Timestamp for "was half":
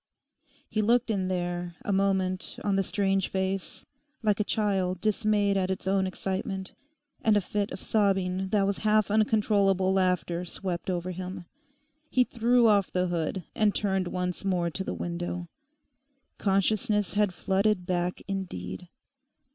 8.65-9.11